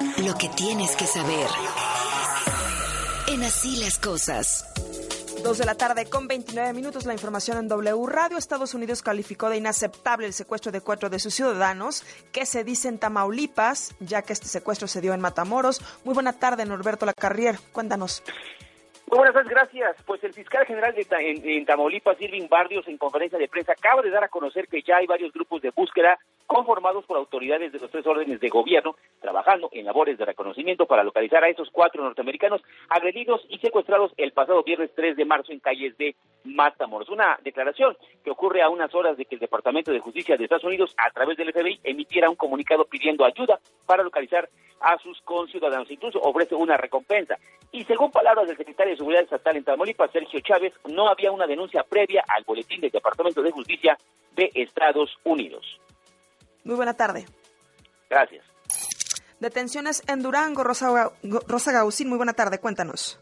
Lo 0.00 0.34
que 0.34 0.48
tienes 0.56 0.96
que 0.96 1.04
saber. 1.04 1.46
En 3.28 3.42
así 3.42 3.78
las 3.80 3.98
cosas. 3.98 4.64
Dos 5.44 5.58
de 5.58 5.66
la 5.66 5.74
tarde 5.74 6.08
con 6.08 6.26
29 6.26 6.72
minutos 6.72 7.04
la 7.04 7.12
información 7.12 7.58
en 7.58 7.68
W 7.68 8.06
Radio. 8.06 8.38
Estados 8.38 8.72
Unidos 8.72 9.02
calificó 9.02 9.50
de 9.50 9.58
inaceptable 9.58 10.26
el 10.26 10.32
secuestro 10.32 10.72
de 10.72 10.80
cuatro 10.80 11.10
de 11.10 11.18
sus 11.18 11.34
ciudadanos 11.34 12.04
que 12.32 12.46
se 12.46 12.64
dice 12.64 12.88
en 12.88 12.98
Tamaulipas, 12.98 13.94
ya 14.00 14.22
que 14.22 14.32
este 14.32 14.46
secuestro 14.46 14.88
se 14.88 15.00
dio 15.00 15.12
en 15.12 15.20
Matamoros. 15.20 15.80
Muy 16.04 16.14
buena 16.14 16.38
tarde, 16.38 16.64
Norberto 16.64 17.04
Lacarrier. 17.04 17.56
Cuéntanos. 17.72 18.22
Muy 19.10 19.18
buenas 19.18 19.34
tardes, 19.34 19.50
gracias. 19.50 19.96
Pues 20.06 20.22
el 20.24 20.32
fiscal 20.32 20.64
general 20.66 20.94
de 20.94 21.06
en, 21.18 21.66
Tamaulipas, 21.66 22.20
Irving 22.20 22.48
Barrios, 22.48 22.88
en 22.88 22.96
conferencia 22.96 23.38
de 23.38 23.48
prensa, 23.48 23.72
acaba 23.72 24.00
de 24.02 24.10
dar 24.10 24.24
a 24.24 24.28
conocer 24.28 24.66
que 24.68 24.82
ya 24.82 24.96
hay 24.96 25.06
varios 25.06 25.32
grupos 25.32 25.60
de 25.62 25.70
búsqueda 25.70 26.18
conformados 26.50 27.04
por 27.04 27.16
autoridades 27.16 27.70
de 27.70 27.78
los 27.78 27.88
tres 27.92 28.04
órdenes 28.08 28.40
de 28.40 28.48
gobierno, 28.48 28.96
trabajando 29.20 29.68
en 29.70 29.84
labores 29.84 30.18
de 30.18 30.24
reconocimiento 30.24 30.84
para 30.84 31.04
localizar 31.04 31.44
a 31.44 31.48
esos 31.48 31.70
cuatro 31.70 32.02
norteamericanos 32.02 32.60
agredidos 32.88 33.46
y 33.48 33.58
secuestrados 33.58 34.12
el 34.16 34.32
pasado 34.32 34.64
viernes 34.64 34.90
3 34.96 35.16
de 35.16 35.24
marzo 35.24 35.52
en 35.52 35.60
calles 35.60 35.96
de 35.96 36.16
Matamoros. 36.42 37.08
Una 37.08 37.38
declaración 37.44 37.96
que 38.24 38.32
ocurre 38.32 38.62
a 38.62 38.68
unas 38.68 38.92
horas 38.96 39.16
de 39.16 39.26
que 39.26 39.36
el 39.36 39.40
Departamento 39.40 39.92
de 39.92 40.00
Justicia 40.00 40.36
de 40.36 40.42
Estados 40.42 40.64
Unidos, 40.64 40.92
a 40.96 41.12
través 41.12 41.36
del 41.36 41.52
FBI, 41.52 41.78
emitiera 41.84 42.28
un 42.28 42.34
comunicado 42.34 42.84
pidiendo 42.84 43.24
ayuda 43.24 43.60
para 43.86 44.02
localizar 44.02 44.48
a 44.80 44.98
sus 44.98 45.20
conciudadanos. 45.20 45.88
Incluso 45.88 46.18
ofrece 46.18 46.56
una 46.56 46.76
recompensa. 46.76 47.38
Y 47.70 47.84
según 47.84 48.10
palabras 48.10 48.48
del 48.48 48.56
secretario 48.56 48.94
de 48.94 48.96
Seguridad 48.96 49.22
Estatal 49.22 49.56
en 49.56 49.62
Tamaulipas, 49.62 50.10
Sergio 50.10 50.40
Chávez, 50.40 50.72
no 50.88 51.06
había 51.06 51.30
una 51.30 51.46
denuncia 51.46 51.84
previa 51.84 52.24
al 52.26 52.42
boletín 52.42 52.80
del 52.80 52.90
Departamento 52.90 53.40
de 53.40 53.52
Justicia 53.52 53.96
de 54.34 54.50
Estados 54.52 55.16
Unidos. 55.22 55.78
Muy 56.64 56.76
buena 56.76 56.94
tarde. 56.94 57.26
Gracias. 58.08 58.44
Detenciones 59.40 60.02
en 60.06 60.22
Durango, 60.22 60.64
Rosa, 60.64 61.12
Rosa 61.22 61.72
Gausín, 61.72 62.08
muy 62.08 62.18
buena 62.18 62.34
tarde, 62.34 62.58
cuéntanos. 62.58 63.18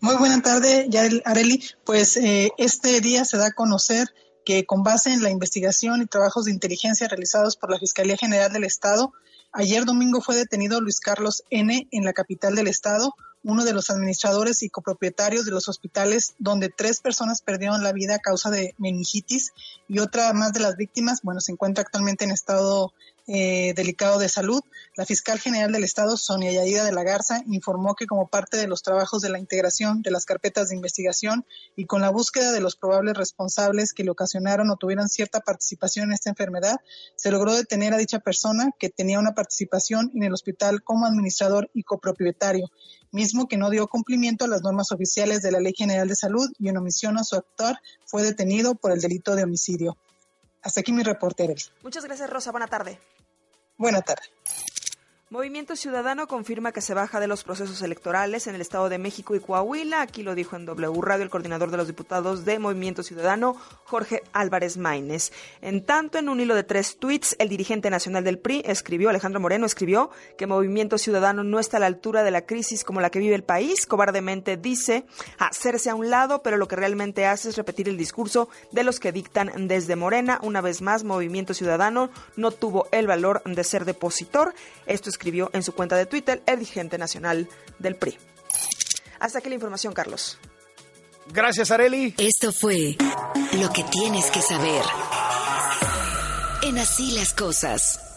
Muy 0.00 0.16
buena 0.16 0.42
tarde, 0.42 0.86
Yarel 0.88 1.22
Areli. 1.24 1.64
Pues 1.84 2.16
eh, 2.18 2.50
este 2.58 3.00
día 3.00 3.24
se 3.24 3.38
da 3.38 3.48
a 3.48 3.52
conocer 3.52 4.08
que 4.48 4.64
con 4.64 4.82
base 4.82 5.12
en 5.12 5.22
la 5.22 5.28
investigación 5.28 6.00
y 6.00 6.06
trabajos 6.06 6.46
de 6.46 6.52
inteligencia 6.52 7.06
realizados 7.06 7.54
por 7.54 7.70
la 7.70 7.78
Fiscalía 7.78 8.16
General 8.16 8.50
del 8.50 8.64
Estado, 8.64 9.12
ayer 9.52 9.84
domingo 9.84 10.22
fue 10.22 10.36
detenido 10.36 10.80
Luis 10.80 11.00
Carlos 11.00 11.44
N. 11.50 11.86
en 11.90 12.04
la 12.06 12.14
capital 12.14 12.54
del 12.54 12.66
Estado, 12.66 13.14
uno 13.44 13.66
de 13.66 13.74
los 13.74 13.90
administradores 13.90 14.62
y 14.62 14.70
copropietarios 14.70 15.44
de 15.44 15.50
los 15.50 15.68
hospitales 15.68 16.34
donde 16.38 16.70
tres 16.70 17.00
personas 17.00 17.42
perdieron 17.42 17.82
la 17.82 17.92
vida 17.92 18.14
a 18.14 18.20
causa 18.20 18.48
de 18.48 18.74
meningitis 18.78 19.52
y 19.86 19.98
otra 19.98 20.32
más 20.32 20.54
de 20.54 20.60
las 20.60 20.78
víctimas, 20.78 21.20
bueno, 21.22 21.42
se 21.42 21.52
encuentra 21.52 21.82
actualmente 21.82 22.24
en 22.24 22.30
estado 22.30 22.94
eh, 23.30 23.74
delicado 23.76 24.18
de 24.18 24.30
salud, 24.30 24.62
la 24.96 25.04
fiscal 25.04 25.38
general 25.38 25.70
del 25.70 25.84
Estado, 25.84 26.16
Sonia 26.16 26.50
Yaida 26.50 26.82
de 26.84 26.92
la 26.92 27.02
Garza, 27.02 27.42
informó 27.46 27.94
que 27.94 28.06
como 28.06 28.26
parte 28.26 28.56
de 28.56 28.66
los 28.66 28.82
trabajos 28.82 29.20
de 29.20 29.28
la 29.28 29.38
integración 29.38 30.00
de 30.00 30.10
las 30.10 30.24
carpetas 30.24 30.70
de 30.70 30.76
investigación 30.76 31.44
y 31.76 31.84
con 31.84 32.00
la 32.00 32.08
búsqueda 32.08 32.52
de 32.52 32.60
los 32.60 32.76
probables 32.76 33.18
responsables 33.18 33.92
que 33.92 34.02
le 34.02 34.10
ocasionaron 34.10 34.70
o 34.70 34.76
tuvieran 34.76 35.10
cierta 35.10 35.40
participación 35.40 36.06
en 36.06 36.14
esta 36.14 36.30
enfermedad, 36.30 36.76
se 37.16 37.30
logró 37.30 37.54
detener 37.54 37.92
a 37.92 37.98
dicha 37.98 38.18
persona 38.18 38.70
que 38.78 38.88
tenía 38.88 39.18
una 39.18 39.34
participación 39.34 40.10
en 40.14 40.22
el 40.22 40.32
hospital 40.32 40.82
como 40.82 41.04
administrador 41.04 41.70
y 41.74 41.82
copropietario, 41.82 42.70
mismo 43.12 43.46
que 43.46 43.58
no 43.58 43.68
dio 43.68 43.88
cumplimiento 43.88 44.46
a 44.46 44.48
las 44.48 44.62
normas 44.62 44.90
oficiales 44.90 45.42
de 45.42 45.52
la 45.52 45.60
Ley 45.60 45.74
General 45.76 46.08
de 46.08 46.16
Salud 46.16 46.48
y 46.58 46.70
en 46.70 46.78
omisión 46.78 47.18
a 47.18 47.24
su 47.24 47.36
actor 47.36 47.76
fue 48.06 48.22
detenido 48.22 48.74
por 48.74 48.92
el 48.92 49.02
delito 49.02 49.36
de 49.36 49.44
homicidio. 49.44 49.98
Hasta 50.62 50.80
aquí 50.80 50.92
mi 50.92 51.02
reportero. 51.02 51.54
Muchas 51.82 52.04
gracias, 52.04 52.28
Rosa. 52.30 52.50
Buena 52.50 52.66
tarde. 52.66 52.98
Buena 53.78 54.02
tarde. 54.02 54.22
Movimiento 55.30 55.76
Ciudadano 55.76 56.26
confirma 56.26 56.72
que 56.72 56.80
se 56.80 56.94
baja 56.94 57.20
de 57.20 57.26
los 57.26 57.44
procesos 57.44 57.82
electorales 57.82 58.46
en 58.46 58.54
el 58.54 58.62
Estado 58.62 58.88
de 58.88 58.96
México 58.96 59.34
y 59.36 59.40
Coahuila. 59.40 60.00
Aquí 60.00 60.22
lo 60.22 60.34
dijo 60.34 60.56
en 60.56 60.64
W 60.64 61.02
Radio 61.02 61.22
el 61.22 61.28
coordinador 61.28 61.70
de 61.70 61.76
los 61.76 61.86
diputados 61.86 62.46
de 62.46 62.58
Movimiento 62.58 63.02
Ciudadano, 63.02 63.54
Jorge 63.84 64.22
Álvarez 64.32 64.78
Maínez. 64.78 65.30
En 65.60 65.84
tanto, 65.84 66.16
en 66.16 66.30
un 66.30 66.40
hilo 66.40 66.54
de 66.54 66.62
tres 66.62 66.96
tweets, 66.96 67.36
el 67.38 67.50
dirigente 67.50 67.90
nacional 67.90 68.24
del 68.24 68.38
PRI 68.38 68.62
escribió, 68.64 69.10
Alejandro 69.10 69.38
Moreno 69.38 69.66
escribió, 69.66 70.08
que 70.38 70.46
Movimiento 70.46 70.96
Ciudadano 70.96 71.44
no 71.44 71.58
está 71.58 71.76
a 71.76 71.80
la 71.80 71.86
altura 71.86 72.22
de 72.22 72.30
la 72.30 72.46
crisis 72.46 72.82
como 72.82 73.02
la 73.02 73.10
que 73.10 73.18
vive 73.18 73.34
el 73.34 73.44
país. 73.44 73.84
Cobardemente 73.84 74.56
dice 74.56 75.04
hacerse 75.38 75.90
a 75.90 75.94
un 75.94 76.08
lado, 76.08 76.42
pero 76.42 76.56
lo 76.56 76.68
que 76.68 76.76
realmente 76.76 77.26
hace 77.26 77.50
es 77.50 77.56
repetir 77.58 77.90
el 77.90 77.98
discurso 77.98 78.48
de 78.72 78.82
los 78.82 78.98
que 78.98 79.12
dictan 79.12 79.68
desde 79.68 79.94
Morena. 79.94 80.38
Una 80.42 80.62
vez 80.62 80.80
más, 80.80 81.04
Movimiento 81.04 81.52
Ciudadano 81.52 82.08
no 82.36 82.50
tuvo 82.50 82.88
el 82.92 83.06
valor 83.06 83.42
de 83.44 83.62
ser 83.62 83.84
depositor. 83.84 84.54
Esto 84.86 85.10
es 85.10 85.17
escribió 85.18 85.50
en 85.52 85.64
su 85.64 85.74
cuenta 85.74 85.96
de 85.96 86.06
Twitter 86.06 86.42
el 86.46 86.60
dirigente 86.60 86.96
nacional 86.96 87.48
del 87.80 87.96
PRI. 87.96 88.16
Hasta 89.18 89.40
aquí 89.40 89.48
la 89.48 89.56
información, 89.56 89.92
Carlos. 89.92 90.38
Gracias, 91.26 91.72
Areli. 91.72 92.14
Esto 92.16 92.52
fue 92.52 92.96
lo 93.60 93.70
que 93.70 93.82
tienes 93.84 94.26
que 94.30 94.40
saber. 94.40 94.82
En 96.62 96.78
así 96.78 97.10
las 97.12 97.34
cosas. 97.34 98.07